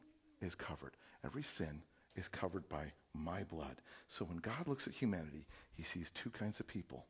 [0.40, 0.96] is covered.
[1.24, 1.82] Every sin
[2.16, 3.76] is covered by my blood.
[4.08, 7.06] So when God looks at humanity, he sees two kinds of people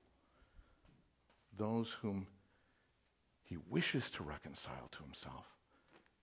[1.58, 2.26] those whom
[3.44, 5.44] he wishes to reconcile to himself,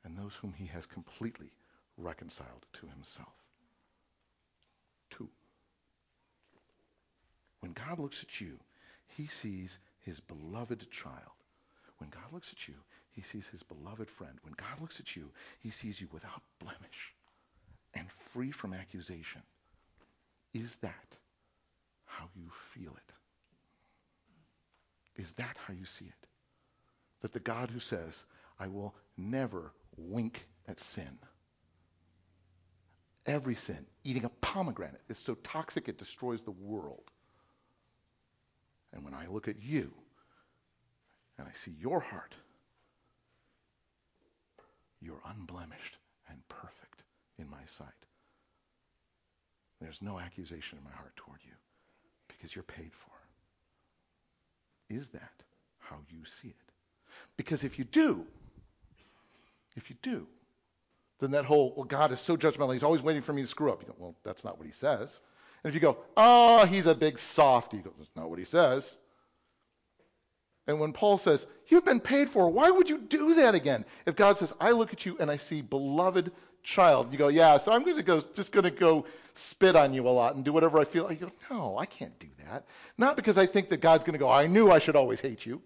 [0.03, 1.51] and those whom he has completely
[1.97, 3.33] reconciled to himself.
[5.11, 5.29] Two.
[7.59, 8.57] When God looks at you,
[9.05, 11.37] he sees his beloved child.
[11.99, 12.75] When God looks at you,
[13.11, 14.37] he sees his beloved friend.
[14.43, 17.13] When God looks at you, he sees you without blemish
[17.93, 19.41] and free from accusation.
[20.53, 21.17] Is that
[22.05, 23.13] how you feel it?
[25.21, 26.27] Is that how you see it?
[27.21, 28.25] That the God who says,
[28.59, 31.19] I will never wink at sin.
[33.25, 37.03] Every sin, eating a pomegranate, is so toxic it destroys the world.
[38.93, 39.91] And when I look at you
[41.37, 42.33] and I see your heart,
[45.01, 45.97] you're unblemished
[46.29, 47.03] and perfect
[47.37, 47.87] in my sight.
[49.81, 51.53] There's no accusation in my heart toward you
[52.27, 53.11] because you're paid for.
[54.93, 55.31] Is that
[55.79, 56.55] how you see it?
[57.37, 58.25] Because if you do,
[59.75, 60.27] if you do,
[61.19, 63.71] then that whole, well, God is so judgmental, he's always waiting for me to screw
[63.71, 63.81] up.
[63.81, 65.19] You go, well, that's not what he says.
[65.63, 68.45] And if you go, oh, he's a big softy, you go, that's not what he
[68.45, 68.95] says.
[70.69, 73.85] And when Paul says, you've been paid for, why would you do that again?
[74.05, 77.57] If God says, I look at you and I see beloved child, you go, yeah,
[77.57, 80.45] so I'm going to go, just going to go spit on you a lot and
[80.45, 81.07] do whatever I feel.
[81.07, 82.65] I go, no, I can't do that.
[82.99, 85.43] Not because I think that God's going to go, I knew I should always hate
[85.43, 85.59] you,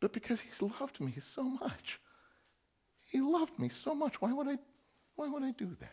[0.00, 2.00] but because He's loved me so much.
[3.10, 4.18] He loved me so much.
[4.22, 4.56] Why would I,
[5.16, 5.92] why would I do that?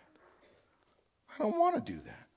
[1.36, 2.28] I don't want to do that.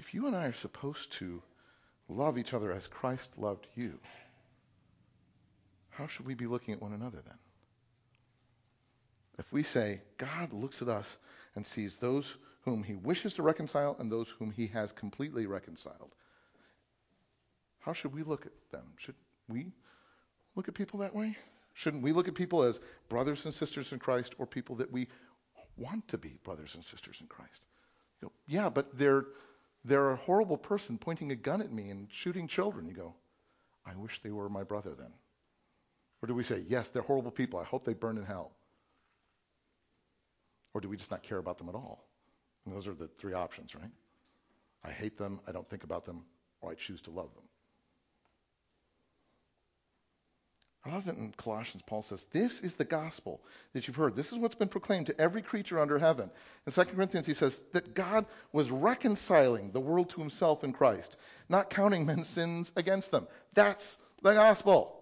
[0.00, 1.42] If you and I are supposed to
[2.08, 3.98] love each other as Christ loved you,
[5.90, 7.38] how should we be looking at one another then?
[9.38, 11.18] If we say, God looks at us
[11.54, 16.14] and sees those whom he wishes to reconcile and those whom he has completely reconciled,
[17.80, 18.94] how should we look at them?
[18.96, 19.16] Should
[19.50, 19.70] we
[20.56, 21.36] look at people that way?
[21.74, 22.80] Shouldn't we look at people as
[23.10, 25.08] brothers and sisters in Christ or people that we
[25.76, 27.60] want to be brothers and sisters in Christ?
[28.22, 29.26] You go, yeah, but they're
[29.84, 32.86] they're a horrible person pointing a gun at me and shooting children.
[32.86, 33.14] You go,
[33.86, 35.12] I wish they were my brother then.
[36.22, 37.58] Or do we say, yes, they're horrible people.
[37.58, 38.52] I hope they burn in hell?
[40.74, 42.06] Or do we just not care about them at all?
[42.64, 43.90] And those are the three options, right?
[44.84, 46.24] I hate them, I don't think about them,
[46.60, 47.44] or I choose to love them.
[50.84, 53.42] I love that in Colossians, Paul says, This is the gospel
[53.74, 54.16] that you've heard.
[54.16, 56.30] This is what's been proclaimed to every creature under heaven.
[56.66, 61.16] In 2 Corinthians, he says that God was reconciling the world to himself in Christ,
[61.50, 63.26] not counting men's sins against them.
[63.52, 64.96] That's the gospel.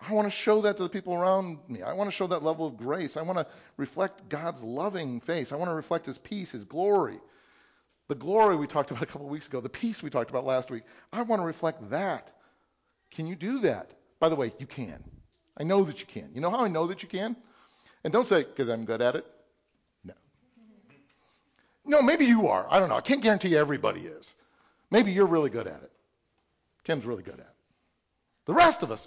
[0.00, 1.82] I want to show that to the people around me.
[1.82, 3.16] I want to show that level of grace.
[3.16, 5.50] I want to reflect God's loving face.
[5.50, 7.18] I want to reflect his peace, his glory.
[8.06, 10.44] The glory we talked about a couple of weeks ago, the peace we talked about
[10.44, 10.84] last week.
[11.12, 12.30] I want to reflect that.
[13.10, 13.90] Can you do that?
[14.20, 15.02] By the way, you can.
[15.56, 16.30] I know that you can.
[16.34, 17.36] You know how I know that you can?
[18.04, 19.26] And don't say, because I'm good at it.
[20.04, 20.14] No.
[21.84, 22.66] No, maybe you are.
[22.70, 22.96] I don't know.
[22.96, 24.34] I can't guarantee everybody is.
[24.90, 25.90] Maybe you're really good at it.
[26.84, 27.54] Ken's really good at it.
[28.46, 29.06] The rest of us,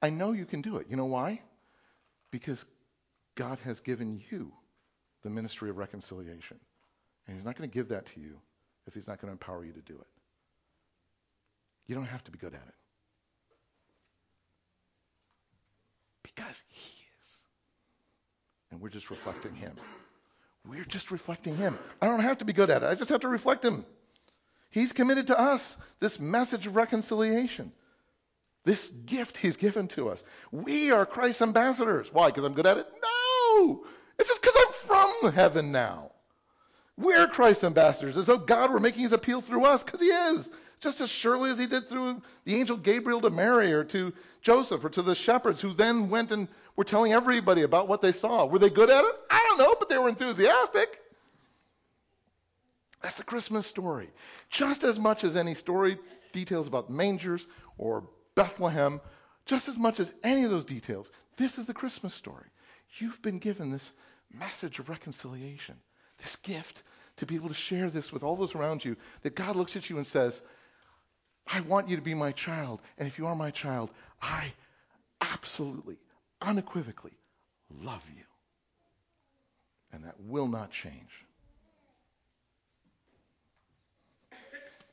[0.00, 0.86] I know you can do it.
[0.88, 1.42] You know why?
[2.30, 2.64] Because
[3.34, 4.52] God has given you
[5.22, 6.58] the ministry of reconciliation.
[7.26, 8.38] And He's not going to give that to you
[8.86, 10.06] if He's not going to empower you to do it.
[11.88, 12.74] You don't have to be good at it.
[16.22, 17.34] Because He is.
[18.70, 19.74] And we're just reflecting Him.
[20.68, 21.78] We're just reflecting Him.
[22.00, 22.86] I don't have to be good at it.
[22.86, 23.86] I just have to reflect Him.
[24.70, 27.72] He's committed to us this message of reconciliation.
[28.64, 30.22] This gift He's given to us.
[30.52, 32.12] We are Christ's ambassadors.
[32.12, 32.26] Why?
[32.26, 32.86] Because I'm good at it?
[33.02, 33.86] No!
[34.18, 34.72] It's just because I'm
[35.22, 36.10] from heaven now.
[36.98, 40.50] We're Christ's ambassadors, as though God were making his appeal through us, because he is
[40.80, 44.12] just as surely as he did through the angel Gabriel to Mary or to
[44.42, 48.12] Joseph or to the shepherds who then went and were telling everybody about what they
[48.12, 48.46] saw.
[48.46, 49.14] Were they good at it?
[49.30, 51.00] I don't know, but they were enthusiastic.
[53.02, 54.10] That's the Christmas story.
[54.50, 55.98] Just as much as any story
[56.32, 59.00] details about mangers or Bethlehem,
[59.46, 62.46] just as much as any of those details, this is the Christmas story.
[62.98, 63.92] You've been given this
[64.32, 65.76] message of reconciliation,
[66.18, 66.82] this gift
[67.16, 69.90] to be able to share this with all those around you, that God looks at
[69.90, 70.40] you and says,
[71.50, 72.80] I want you to be my child.
[72.98, 73.90] And if you are my child,
[74.20, 74.52] I
[75.20, 75.98] absolutely,
[76.42, 77.16] unequivocally
[77.82, 78.24] love you.
[79.92, 81.24] And that will not change.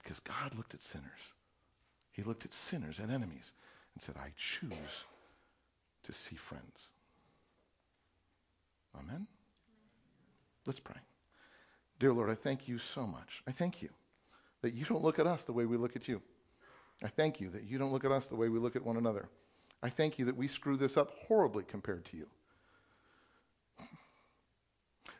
[0.01, 1.09] Because God looked at sinners.
[2.11, 3.51] He looked at sinners and enemies
[3.93, 5.05] and said, I choose
[6.03, 6.89] to see friends.
[8.97, 9.27] Amen?
[10.65, 10.95] Let's pray.
[11.99, 13.43] Dear Lord, I thank you so much.
[13.47, 13.89] I thank you
[14.61, 16.21] that you don't look at us the way we look at you.
[17.03, 18.97] I thank you that you don't look at us the way we look at one
[18.97, 19.27] another.
[19.83, 22.27] I thank you that we screw this up horribly compared to you.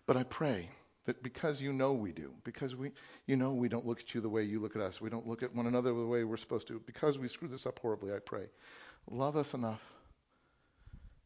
[0.07, 0.69] But I pray
[1.05, 2.91] that because you know we do, because we,
[3.27, 5.27] you know we don't look at you the way you look at us, we don't
[5.27, 8.13] look at one another the way we're supposed to, because we screw this up horribly,
[8.13, 8.47] I pray,
[9.09, 9.81] love us enough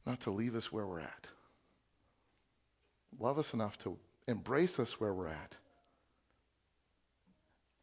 [0.05, 1.27] not to leave us where we're at.
[3.19, 3.97] Love us enough to
[4.27, 5.55] embrace us where we're at.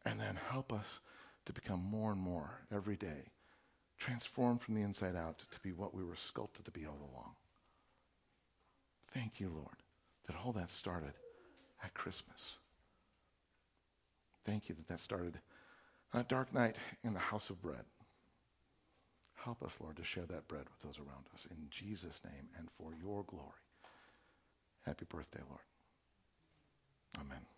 [0.05, 0.99] And then help us
[1.47, 3.31] to become more and more every day,
[3.97, 7.31] transformed from the inside out to be what we were sculpted to be all along.
[9.13, 9.77] Thank you, Lord,
[10.27, 11.13] that all that started
[11.83, 12.57] at Christmas.
[14.45, 15.39] Thank you that that started
[16.13, 17.83] on a dark night in the house of bread.
[19.35, 21.47] Help us, Lord, to share that bread with those around us.
[21.49, 23.51] In Jesus' name and for your glory.
[24.85, 25.61] Happy birthday, Lord.
[27.19, 27.56] Amen.